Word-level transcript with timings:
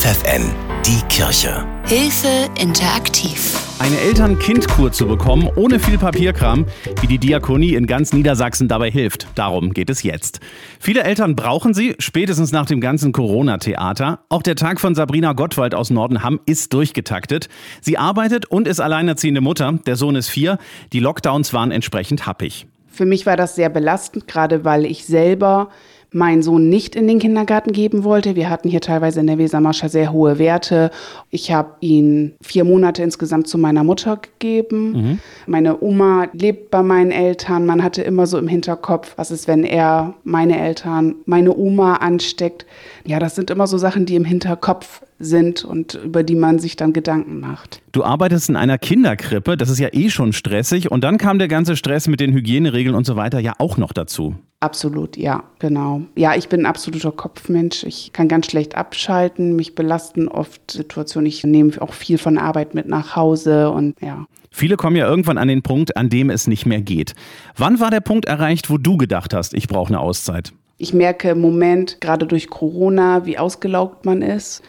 FFN, 0.00 0.50
die 0.86 1.02
Kirche. 1.14 1.66
Hilfe 1.84 2.48
interaktiv. 2.58 3.54
Eine 3.78 3.98
Eltern-Kind-Kur 4.00 4.92
zu 4.92 5.06
bekommen, 5.06 5.50
ohne 5.56 5.78
viel 5.78 5.98
Papierkram, 5.98 6.64
wie 7.02 7.06
die 7.06 7.18
Diakonie 7.18 7.74
in 7.74 7.86
ganz 7.86 8.14
Niedersachsen 8.14 8.66
dabei 8.66 8.90
hilft. 8.90 9.26
Darum 9.34 9.74
geht 9.74 9.90
es 9.90 10.02
jetzt. 10.02 10.40
Viele 10.78 11.02
Eltern 11.02 11.36
brauchen 11.36 11.74
sie, 11.74 11.96
spätestens 11.98 12.50
nach 12.50 12.64
dem 12.64 12.80
ganzen 12.80 13.12
Corona-Theater. 13.12 14.20
Auch 14.30 14.42
der 14.42 14.56
Tag 14.56 14.80
von 14.80 14.94
Sabrina 14.94 15.34
Gottwald 15.34 15.74
aus 15.74 15.90
Nordenham 15.90 16.40
ist 16.46 16.72
durchgetaktet. 16.72 17.50
Sie 17.82 17.98
arbeitet 17.98 18.46
und 18.46 18.68
ist 18.68 18.80
alleinerziehende 18.80 19.42
Mutter. 19.42 19.80
Der 19.84 19.96
Sohn 19.96 20.16
ist 20.16 20.30
vier. 20.30 20.56
Die 20.94 21.00
Lockdowns 21.00 21.52
waren 21.52 21.72
entsprechend 21.72 22.24
happig. 22.24 22.66
Für 22.90 23.04
mich 23.04 23.26
war 23.26 23.36
das 23.36 23.54
sehr 23.54 23.68
belastend, 23.68 24.26
gerade 24.26 24.64
weil 24.64 24.86
ich 24.86 25.04
selber 25.04 25.68
meinen 26.12 26.42
Sohn 26.42 26.68
nicht 26.68 26.96
in 26.96 27.06
den 27.06 27.18
Kindergarten 27.18 27.72
geben 27.72 28.04
wollte. 28.04 28.34
Wir 28.36 28.50
hatten 28.50 28.68
hier 28.68 28.80
teilweise 28.80 29.20
in 29.20 29.26
der 29.26 29.38
Wesermascha 29.38 29.88
sehr 29.88 30.12
hohe 30.12 30.38
Werte. 30.38 30.90
Ich 31.30 31.52
habe 31.52 31.74
ihn 31.80 32.34
vier 32.42 32.64
Monate 32.64 33.02
insgesamt 33.02 33.46
zu 33.48 33.58
meiner 33.58 33.84
Mutter 33.84 34.16
gegeben. 34.16 34.92
Mhm. 34.92 35.18
Meine 35.46 35.80
Oma 35.80 36.28
lebt 36.32 36.70
bei 36.70 36.82
meinen 36.82 37.12
Eltern. 37.12 37.66
Man 37.66 37.82
hatte 37.82 38.02
immer 38.02 38.26
so 38.26 38.38
im 38.38 38.48
Hinterkopf, 38.48 39.14
was 39.16 39.30
ist, 39.30 39.46
wenn 39.46 39.64
er 39.64 40.14
meine 40.24 40.58
Eltern, 40.58 41.16
meine 41.26 41.56
Oma 41.56 41.94
ansteckt. 41.94 42.66
Ja, 43.06 43.18
das 43.18 43.36
sind 43.36 43.50
immer 43.50 43.66
so 43.66 43.78
Sachen, 43.78 44.06
die 44.06 44.16
im 44.16 44.24
Hinterkopf 44.24 45.02
sind 45.20 45.64
und 45.64 45.94
über 45.94 46.22
die 46.22 46.34
man 46.34 46.58
sich 46.58 46.76
dann 46.76 46.92
Gedanken 46.92 47.40
macht. 47.40 47.82
Du 47.92 48.02
arbeitest 48.02 48.48
in 48.48 48.56
einer 48.56 48.78
Kinderkrippe, 48.78 49.56
das 49.56 49.68
ist 49.68 49.78
ja 49.78 49.88
eh 49.92 50.08
schon 50.08 50.32
stressig 50.32 50.90
und 50.90 51.04
dann 51.04 51.18
kam 51.18 51.38
der 51.38 51.48
ganze 51.48 51.76
Stress 51.76 52.08
mit 52.08 52.20
den 52.20 52.32
Hygieneregeln 52.32 52.96
und 52.96 53.04
so 53.04 53.16
weiter 53.16 53.38
ja 53.38 53.52
auch 53.58 53.76
noch 53.76 53.92
dazu. 53.92 54.34
Absolut, 54.62 55.16
ja, 55.16 55.44
genau. 55.58 56.02
Ja, 56.16 56.34
ich 56.36 56.50
bin 56.50 56.60
ein 56.60 56.66
absoluter 56.66 57.12
Kopfmensch. 57.12 57.82
Ich 57.84 58.12
kann 58.12 58.28
ganz 58.28 58.46
schlecht 58.46 58.76
abschalten. 58.76 59.56
Mich 59.56 59.74
belasten 59.74 60.28
oft 60.28 60.70
Situationen. 60.70 61.26
Ich 61.26 61.42
nehme 61.44 61.72
auch 61.80 61.94
viel 61.94 62.18
von 62.18 62.36
Arbeit 62.36 62.74
mit 62.74 62.86
nach 62.86 63.16
Hause 63.16 63.70
und 63.70 63.98
ja. 64.02 64.26
Viele 64.50 64.76
kommen 64.76 64.96
ja 64.96 65.08
irgendwann 65.08 65.38
an 65.38 65.48
den 65.48 65.62
Punkt, 65.62 65.96
an 65.96 66.10
dem 66.10 66.28
es 66.28 66.46
nicht 66.46 66.66
mehr 66.66 66.82
geht. 66.82 67.14
Wann 67.56 67.80
war 67.80 67.90
der 67.90 68.00
Punkt 68.00 68.26
erreicht, 68.26 68.68
wo 68.68 68.76
du 68.76 68.98
gedacht 68.98 69.32
hast, 69.32 69.54
ich 69.54 69.66
brauche 69.66 69.88
eine 69.88 70.00
Auszeit? 70.00 70.52
Ich 70.76 70.92
merke 70.92 71.30
im 71.30 71.40
Moment, 71.40 72.00
gerade 72.00 72.26
durch 72.26 72.50
Corona, 72.50 73.24
wie 73.24 73.38
ausgelaugt 73.38 74.04
man 74.04 74.20
ist. 74.20 74.62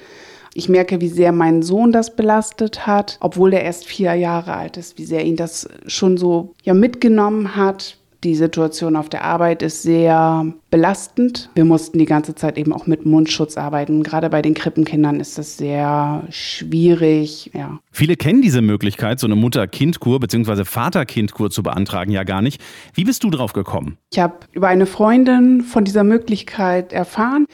Ich 0.53 0.69
merke, 0.69 1.01
wie 1.01 1.07
sehr 1.07 1.31
mein 1.31 1.63
Sohn 1.63 1.91
das 1.91 2.15
belastet 2.15 2.85
hat, 2.85 3.17
obwohl 3.21 3.53
er 3.53 3.63
erst 3.63 3.85
vier 3.85 4.13
Jahre 4.13 4.53
alt 4.53 4.77
ist, 4.77 4.97
wie 4.97 5.05
sehr 5.05 5.25
ihn 5.25 5.37
das 5.37 5.67
schon 5.87 6.17
so 6.17 6.53
ja 6.63 6.73
mitgenommen 6.73 7.55
hat, 7.55 7.97
die 8.23 8.35
Situation 8.35 8.95
auf 8.95 9.09
der 9.09 9.23
Arbeit 9.23 9.63
ist 9.63 9.81
sehr 9.81 10.45
belastend. 10.69 11.49
Wir 11.55 11.65
mussten 11.65 11.97
die 11.97 12.05
ganze 12.05 12.35
Zeit 12.35 12.57
eben 12.57 12.71
auch 12.71 12.85
mit 12.85 13.05
Mundschutz 13.05 13.57
arbeiten. 13.57 14.03
Gerade 14.03 14.29
bei 14.29 14.41
den 14.41 14.53
Krippenkindern 14.53 15.19
ist 15.19 15.37
das 15.37 15.57
sehr 15.57 16.23
schwierig. 16.29 17.51
Ja. 17.53 17.79
Viele 17.91 18.15
kennen 18.15 18.41
diese 18.41 18.61
Möglichkeit, 18.61 19.19
so 19.19 19.25
eine 19.25 19.35
Mutter-Kind-Kur 19.35 20.19
bzw. 20.19 20.65
Vater-Kind-Kur 20.65 21.49
zu 21.49 21.63
beantragen, 21.63 22.11
ja 22.11 22.23
gar 22.23 22.41
nicht. 22.41 22.61
Wie 22.93 23.05
bist 23.05 23.23
du 23.23 23.31
drauf 23.31 23.53
gekommen? 23.53 23.97
Ich 24.11 24.19
habe 24.19 24.35
über 24.51 24.67
eine 24.67 24.85
Freundin 24.85 25.61
von 25.61 25.83
dieser 25.83 26.03
Möglichkeit 26.03 26.93
erfahren. 26.93 27.47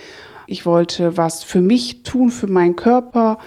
Ich 0.48 0.66
wollte 0.66 1.18
was 1.18 1.44
für 1.44 1.62
mich 1.62 2.04
tun, 2.04 2.30
für 2.30 2.48
meinen 2.48 2.76
Körper 2.76 3.38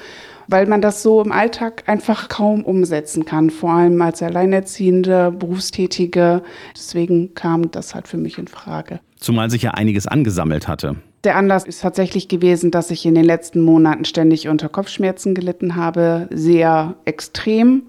weil 0.50 0.66
man 0.66 0.82
das 0.82 1.02
so 1.02 1.22
im 1.22 1.32
Alltag 1.32 1.84
einfach 1.86 2.28
kaum 2.28 2.64
umsetzen 2.64 3.24
kann, 3.24 3.50
vor 3.50 3.72
allem 3.72 4.00
als 4.02 4.22
Alleinerziehende, 4.22 5.30
Berufstätige. 5.30 6.42
Deswegen 6.74 7.34
kam 7.34 7.70
das 7.70 7.94
halt 7.94 8.08
für 8.08 8.16
mich 8.16 8.36
in 8.38 8.48
Frage. 8.48 9.00
Zumal 9.18 9.50
sich 9.50 9.62
ja 9.62 9.72
einiges 9.72 10.06
angesammelt 10.06 10.66
hatte. 10.66 10.96
Der 11.24 11.36
Anlass 11.36 11.64
ist 11.64 11.82
tatsächlich 11.82 12.28
gewesen, 12.28 12.70
dass 12.70 12.90
ich 12.90 13.04
in 13.04 13.14
den 13.14 13.24
letzten 13.24 13.60
Monaten 13.60 14.04
ständig 14.04 14.48
unter 14.48 14.68
Kopfschmerzen 14.68 15.34
gelitten 15.34 15.76
habe, 15.76 16.28
sehr 16.30 16.96
extrem. 17.04 17.82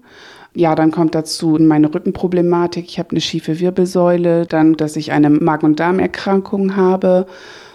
Ja, 0.54 0.74
dann 0.74 0.90
kommt 0.90 1.14
dazu 1.14 1.56
meine 1.58 1.92
Rückenproblematik. 1.92 2.84
Ich 2.86 2.98
habe 2.98 3.12
eine 3.12 3.22
schiefe 3.22 3.58
Wirbelsäule, 3.58 4.44
dann, 4.44 4.74
dass 4.74 4.96
ich 4.96 5.10
eine 5.12 5.30
Magen- 5.30 5.64
und 5.64 5.80
Darmerkrankung 5.80 6.76
habe 6.76 7.26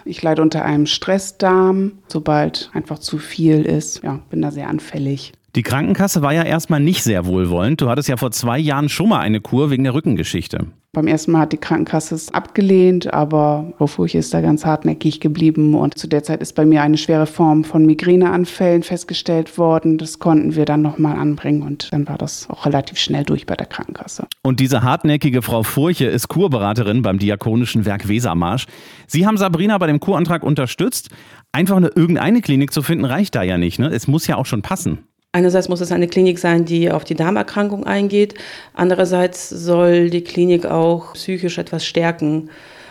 ich 0.07 0.21
leide 0.21 0.41
unter 0.41 0.63
einem 0.65 0.85
Stressdarm, 0.85 1.99
sobald 2.07 2.69
einfach 2.73 2.99
zu 2.99 3.17
viel 3.17 3.63
ist. 3.63 4.03
Ja, 4.03 4.19
bin 4.29 4.41
da 4.41 4.51
sehr 4.51 4.69
anfällig. 4.69 5.33
Die 5.57 5.63
Krankenkasse 5.63 6.21
war 6.21 6.35
ja 6.35 6.43
erstmal 6.43 6.79
nicht 6.79 7.01
sehr 7.01 7.25
wohlwollend. 7.25 7.81
Du 7.81 7.89
hattest 7.89 8.07
ja 8.07 8.15
vor 8.15 8.29
zwei 8.29 8.59
Jahren 8.59 8.89
schon 8.89 9.09
mal 9.09 9.21
eine 9.21 9.41
Kur 9.41 9.71
wegen 9.71 9.85
der 9.85 9.95
Rückengeschichte. 9.95 10.67
Beim 10.93 11.07
ersten 11.07 11.31
Mal 11.31 11.39
hat 11.39 11.51
die 11.51 11.57
Krankenkasse 11.57 12.13
es 12.13 12.31
abgelehnt, 12.31 13.11
aber 13.11 13.73
Frau 13.79 13.87
Furche 13.87 14.19
ist 14.19 14.31
da 14.35 14.41
ganz 14.41 14.67
hartnäckig 14.67 15.19
geblieben. 15.19 15.73
Und 15.73 15.97
zu 15.97 16.05
der 16.05 16.21
Zeit 16.21 16.43
ist 16.43 16.53
bei 16.53 16.63
mir 16.63 16.83
eine 16.83 16.99
schwere 16.99 17.25
Form 17.25 17.63
von 17.63 17.87
Migräneanfällen 17.87 18.83
festgestellt 18.83 19.57
worden. 19.57 19.97
Das 19.97 20.19
konnten 20.19 20.53
wir 20.53 20.65
dann 20.65 20.83
nochmal 20.83 21.17
anbringen 21.17 21.63
und 21.63 21.91
dann 21.91 22.07
war 22.07 22.19
das 22.19 22.47
auch 22.51 22.67
relativ 22.67 22.99
schnell 22.99 23.23
durch 23.23 23.47
bei 23.47 23.55
der 23.55 23.65
Krankenkasse. 23.65 24.27
Und 24.43 24.59
diese 24.59 24.83
hartnäckige 24.83 25.41
Frau 25.41 25.63
Furche 25.63 26.05
ist 26.05 26.27
Kurberaterin 26.27 27.01
beim 27.01 27.17
Diakonischen 27.17 27.83
Werk 27.83 28.07
Wesermarsch. 28.07 28.67
Sie 29.07 29.25
haben 29.25 29.37
Sabrina 29.37 29.79
bei 29.79 29.87
dem 29.87 29.99
Kurantrag 29.99 30.43
unterstützt. 30.43 31.09
Einfach 31.51 31.77
eine 31.77 31.87
irgendeine 31.95 32.41
Klinik 32.41 32.71
zu 32.71 32.83
finden, 32.83 33.05
reicht 33.05 33.33
da 33.33 33.41
ja 33.41 33.57
nicht. 33.57 33.79
Ne? 33.79 33.87
Es 33.87 34.07
muss 34.07 34.27
ja 34.27 34.35
auch 34.35 34.45
schon 34.45 34.61
passen. 34.61 34.99
Einerseits 35.31 35.69
muss 35.69 35.81
es 35.81 35.91
eine 35.91 36.07
Klinik 36.07 36.39
sein, 36.39 36.65
die 36.65 36.91
auf 36.91 37.03
die 37.03 37.15
Darmerkrankung 37.15 37.85
eingeht. 37.85 38.33
Andererseits 38.73 39.49
soll 39.49 40.09
die 40.09 40.23
Klinik 40.23 40.65
auch 40.65 41.13
psychisch 41.13 41.57
etwas 41.57 41.85
stärken. 41.85 42.49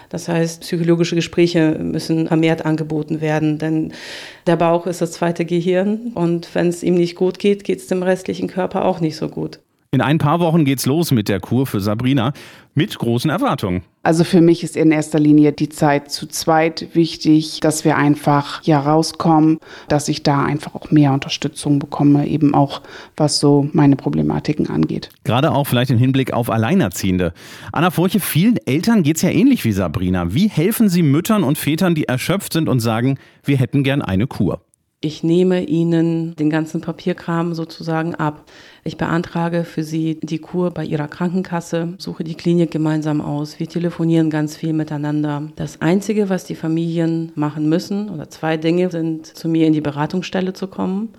Das 0.08 0.28
heißt, 0.28 0.60
psychologische 0.60 1.16
Gespräche 1.16 1.78
müssen 1.80 2.28
vermehrt 2.28 2.64
angeboten 2.64 3.20
werden, 3.20 3.58
denn 3.58 3.92
der 4.46 4.56
Bauch 4.56 4.86
ist 4.86 5.00
das 5.00 5.12
zweite 5.12 5.44
Gehirn 5.44 6.12
und 6.14 6.54
wenn 6.54 6.68
es 6.68 6.84
ihm 6.84 6.94
nicht 6.94 7.16
gut 7.16 7.40
geht, 7.40 7.64
geht 7.64 7.80
es 7.80 7.88
dem 7.88 8.04
restlichen 8.04 8.46
Körper 8.46 8.84
auch 8.84 9.00
nicht 9.00 9.16
so 9.16 9.28
gut. 9.28 9.58
In 9.90 10.00
ein 10.00 10.18
paar 10.18 10.40
Wochen 10.40 10.64
geht's 10.64 10.86
los 10.86 11.10
mit 11.10 11.28
der 11.28 11.40
Kur 11.40 11.66
für 11.66 11.80
Sabrina 11.80 12.32
mit 12.74 12.98
großen 12.98 13.30
Erwartungen. 13.30 13.82
Also 14.02 14.22
für 14.22 14.40
mich 14.40 14.62
ist 14.62 14.76
in 14.76 14.92
erster 14.92 15.18
Linie 15.18 15.52
die 15.52 15.70
Zeit 15.70 16.12
zu 16.12 16.26
zweit 16.26 16.88
wichtig, 16.92 17.60
dass 17.60 17.84
wir 17.84 17.96
einfach 17.96 18.62
hier 18.62 18.76
rauskommen, 18.76 19.58
dass 19.88 20.08
ich 20.08 20.22
da 20.22 20.44
einfach 20.44 20.74
auch 20.74 20.90
mehr 20.90 21.12
Unterstützung 21.12 21.78
bekomme, 21.78 22.28
eben 22.28 22.54
auch 22.54 22.82
was 23.16 23.40
so 23.40 23.68
meine 23.72 23.96
Problematiken 23.96 24.68
angeht. 24.68 25.08
Gerade 25.24 25.52
auch 25.52 25.66
vielleicht 25.66 25.90
im 25.90 25.98
Hinblick 25.98 26.32
auf 26.32 26.50
Alleinerziehende. 26.50 27.32
Anna 27.72 27.90
Furche, 27.90 28.20
vielen 28.20 28.58
Eltern 28.66 29.02
geht's 29.02 29.22
ja 29.22 29.30
ähnlich 29.30 29.64
wie 29.64 29.72
Sabrina. 29.72 30.34
Wie 30.34 30.48
helfen 30.48 30.88
Sie 30.88 31.02
Müttern 31.02 31.42
und 31.42 31.58
Vätern, 31.58 31.94
die 31.94 32.04
erschöpft 32.04 32.52
sind 32.52 32.68
und 32.68 32.80
sagen, 32.80 33.18
wir 33.44 33.56
hätten 33.56 33.82
gern 33.82 34.02
eine 34.02 34.26
Kur? 34.26 34.60
Ich 35.02 35.22
nehme 35.22 35.62
Ihnen 35.64 36.34
den 36.36 36.48
ganzen 36.48 36.80
Papierkram 36.80 37.54
sozusagen 37.54 38.14
ab. 38.14 38.46
Ich 38.82 38.96
beantrage 38.96 39.64
für 39.64 39.84
Sie 39.84 40.18
die 40.22 40.38
Kur 40.38 40.70
bei 40.70 40.84
Ihrer 40.84 41.06
Krankenkasse, 41.06 41.94
suche 41.98 42.24
die 42.24 42.34
Klinik 42.34 42.70
gemeinsam 42.70 43.20
aus. 43.20 43.60
Wir 43.60 43.68
telefonieren 43.68 44.30
ganz 44.30 44.56
viel 44.56 44.72
miteinander. 44.72 45.50
Das 45.56 45.82
Einzige, 45.82 46.30
was 46.30 46.44
die 46.44 46.54
Familien 46.54 47.30
machen 47.34 47.68
müssen, 47.68 48.08
oder 48.08 48.30
zwei 48.30 48.56
Dinge, 48.56 48.90
sind 48.90 49.26
zu 49.26 49.48
mir 49.48 49.66
in 49.66 49.74
die 49.74 49.82
Beratungsstelle 49.82 50.54
zu 50.54 50.66
kommen 50.66 51.10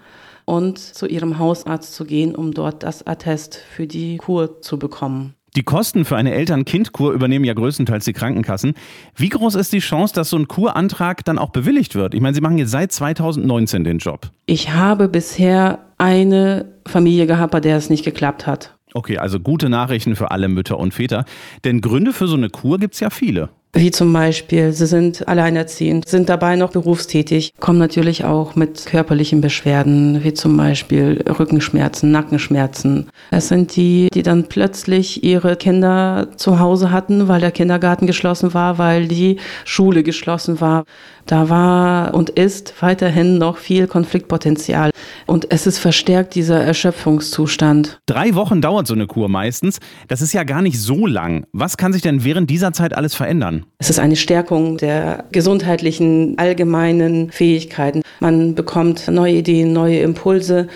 und 0.46 0.80
zu 0.80 1.06
ihrem 1.06 1.38
Hausarzt 1.38 1.94
zu 1.94 2.04
gehen, 2.04 2.36
um 2.36 2.54
dort 2.54 2.82
das 2.82 3.06
Attest 3.06 3.58
für 3.58 3.86
die 3.86 4.18
Kur 4.18 4.60
zu 4.62 4.80
bekommen. 4.80 5.37
Die 5.58 5.64
Kosten 5.64 6.06
für 6.06 6.16
eine 6.16 6.36
Eltern-Kind-Kur 6.36 7.14
übernehmen 7.14 7.44
ja 7.44 7.56
größtenteils 7.56 8.06
die 8.06 8.14
Krankenkassen. 8.14 8.76
Wie 9.16 9.30
groß 9.30 9.56
ist 9.56 9.74
die 9.74 9.80
Chance, 9.80 10.14
dass 10.14 10.30
so 10.30 10.38
ein 10.38 10.48
Kurantrag 10.48 11.26
dann 11.26 11.40
auch 11.40 11.50
bewilligt 11.50 11.96
wird? 11.96 12.14
Ich 12.14 12.22
meine, 12.22 12.36
Sie 12.36 12.42
machen 12.42 12.60
jetzt 12.60 12.70
seit 12.70 12.92
2019 12.92 13.84
den 13.84 13.98
Job. 13.98 14.30
Ich 14.46 14.74
habe 14.74 15.10
bisher 15.10 15.80
eine 15.98 16.66
Familie 16.88 17.26
gehabt, 17.26 17.54
bei 17.54 17.60
der 17.60 17.76
es 17.76 17.90
nicht 17.90 18.06
geklappt 18.06 18.46
hat. 18.46 18.78
Okay, 18.94 19.18
also 19.18 19.40
gute 19.40 19.68
Nachrichten 19.68 20.16
für 20.16 20.30
alle 20.30 20.48
Mütter 20.48 20.78
und 20.78 20.94
Väter. 20.94 21.26
Denn 21.64 21.82
Gründe 21.82 22.14
für 22.14 22.28
so 22.28 22.36
eine 22.36 22.52
Kur 22.52 22.78
gibt 22.78 22.94
es 22.94 23.00
ja 23.00 23.10
viele 23.10 23.50
wie 23.74 23.92
zum 23.92 24.12
Beispiel, 24.12 24.72
sie 24.72 24.88
sind 24.88 25.28
alleinerziehend, 25.28 26.08
sind 26.08 26.30
dabei 26.30 26.56
noch 26.56 26.72
berufstätig, 26.72 27.54
kommen 27.60 27.78
natürlich 27.78 28.26
auch 28.26 28.56
mit 28.56 28.86
körperlichen 28.86 29.42
Beschwerden, 29.42 30.24
wie 30.24 30.34
zum 30.34 30.58
Beispiel 30.58 31.24
Rückenschmerzen, 31.28 32.12
Nackenschmerzen. 32.12 33.10
Es 33.30 33.50
sind 33.50 33.76
die, 33.76 34.10
die 34.14 34.24
dann 34.24 34.46
plötzlich 34.46 35.24
ihre 35.24 35.56
Kinder 35.56 36.30
zu 36.38 36.60
Hause 36.60 36.92
hatten, 36.92 37.28
weil 37.28 37.42
der 37.42 37.52
Kindergarten 37.52 38.08
geschlossen 38.08 38.54
war, 38.54 38.78
weil 38.78 39.08
die 39.08 39.38
Schule 39.66 40.02
geschlossen 40.02 40.60
war. 40.60 40.84
Da 41.26 41.50
war 41.50 42.14
und 42.14 42.30
ist 42.30 42.74
weiterhin 42.82 43.38
noch 43.38 43.58
viel 43.58 43.86
Konfliktpotenzial. 43.88 44.92
Und 45.28 45.52
es 45.52 45.68
ist 45.68 45.78
verstärkt 45.78 46.36
dieser 46.36 46.64
Erschöpfungszustand. 46.64 48.00
Drei 48.06 48.34
Wochen 48.34 48.62
dauert 48.62 48.88
so 48.88 48.94
eine 48.94 49.08
Kur 49.08 49.28
meistens. 49.28 49.80
Das 50.08 50.22
ist 50.22 50.34
ja 50.34 50.44
gar 50.44 50.62
nicht 50.62 50.80
so 50.80 51.06
lang. 51.06 51.46
Was 51.52 51.76
kann 51.76 51.92
sich 51.92 52.02
denn 52.02 52.24
während 52.24 52.50
dieser 52.50 52.72
Zeit 52.72 52.96
alles 52.96 53.14
verändern? 53.14 53.66
Es 53.78 53.90
ist 53.90 54.00
eine 54.00 54.16
Stärkung 54.16 54.78
der 54.78 55.26
gesundheitlichen 55.34 56.38
allgemeinen 56.38 57.30
Fähigkeiten. 57.30 58.02
Man 58.22 58.56
bekommt 58.56 59.10
neue 59.10 59.34
Ideen, 59.34 59.74
neue 59.74 60.00
Impulse. 60.00 60.70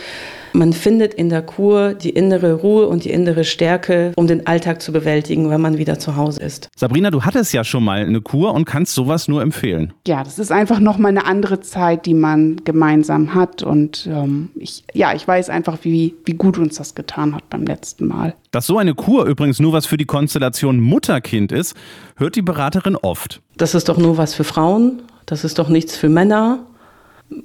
Man 0.54 0.74
findet 0.74 1.14
in 1.14 1.30
der 1.30 1.42
Kur 1.42 1.94
die 1.94 2.10
innere 2.10 2.54
Ruhe 2.54 2.88
und 2.88 3.06
die 3.06 3.12
innere 3.12 3.44
Stärke, 3.44 4.12
um 4.16 4.28
den 4.28 4.48
Alltag 4.48 4.82
zu 4.82 4.92
bewältigen, 4.92 5.50
wenn 5.50 5.62
man 5.62 5.78
wieder 5.78 6.00
zu 6.00 6.16
Hause 6.16 6.42
ist. 6.42 6.70
Sabrina, 6.76 7.12
du 7.12 7.24
hattest 7.24 7.54
ja 7.54 7.64
schon 7.64 7.84
mal 7.84 8.02
eine 8.02 8.22
Kur 8.22 8.54
und 8.54 8.66
kannst 8.66 8.94
sowas 8.94 9.28
nur 9.28 9.42
empfehlen. 9.42 9.94
Ja, 10.08 10.24
das 10.24 10.40
ist 10.40 10.52
einfach 10.52 10.80
nochmal 10.80 11.10
eine 11.10 11.26
andere 11.26 11.62
Zeit, 11.62 12.06
die 12.06 12.14
man 12.14 12.58
gemeinsam 12.64 13.34
hat. 13.34 13.64
Und 13.64 14.08
ähm, 14.12 14.50
ich, 14.56 14.84
ja, 14.94 15.14
ich 15.14 15.28
weiß 15.28 15.50
einfach, 15.50 15.80
wie, 15.84 16.16
wie 16.26 16.34
gut 16.34 16.58
uns 16.58 16.76
das 16.76 16.96
getan 16.96 17.36
hat 17.36 17.50
beim 17.50 17.66
letzten 17.66 18.08
Mal. 18.08 18.36
Dass 18.52 18.68
so 18.68 18.78
eine 18.78 18.96
Kur 18.96 19.26
übrigens 19.26 19.60
nur 19.60 19.74
was 19.74 19.86
für 19.86 19.98
die 19.98 20.06
Konstellation 20.06 20.80
Mutter-Kind 20.80 21.52
ist, 21.52 21.76
hört 22.18 22.36
die 22.36 22.42
Beraterin 22.42 22.96
oft. 22.96 23.42
Das 23.58 23.76
ist 23.76 23.90
doch 23.90 23.98
nur 23.98 24.18
was 24.18 24.34
für 24.34 24.44
Frauen, 24.44 25.02
das 25.26 25.44
ist 25.44 25.60
doch 25.60 25.70
nichts 25.70 25.96
für 25.96 26.10
Männer. 26.10 26.66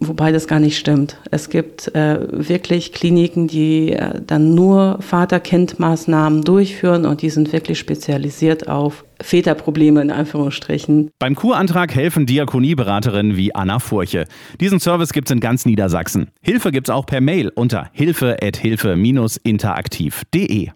Wobei 0.01 0.33
das 0.33 0.49
gar 0.49 0.59
nicht 0.59 0.79
stimmt. 0.79 1.17
Es 1.31 1.49
gibt 1.49 1.95
äh, 1.95 2.19
wirklich 2.31 2.93
Kliniken, 2.93 3.47
die 3.47 3.93
äh, 3.93 4.21
dann 4.21 4.53
nur 4.55 4.99
Vater-Kind-Maßnahmen 5.01 6.43
durchführen 6.43 7.07
und 7.07 7.23
die 7.23 7.31
sind 7.31 7.53
wirklich 7.53 7.79
spezialisiert 7.79 8.67
auf 8.69 9.05
Väterprobleme 9.21 10.03
in 10.03 10.11
Anführungsstrichen. 10.11 11.13
Beim 11.21 11.37
Kurantrag 11.37 11.95
helfen 11.95 12.27
Diakonieberaterinnen 12.27 13.37
wie 13.37 13.55
Anna 13.55 13.79
Furche. 13.79 14.25
Diesen 14.61 14.81
Service 14.81 15.13
gibt's 15.13 15.31
in 15.31 15.39
ganz 15.41 15.67
Niedersachsen. 15.67 16.31
Hilfe 16.43 16.73
gibt's 16.73 16.91
auch 16.91 17.07
per 17.07 17.21
Mail 17.21 17.53
unter 17.55 17.89
hilfe-interaktiv.de. 17.93 20.71